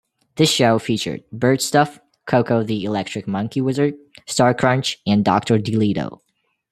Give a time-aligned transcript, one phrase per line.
[0.35, 3.93] This show featured Birdstuff, Coco the Electric Monkey Wizard,
[4.25, 6.21] Star Crunch and Doctor Deleto.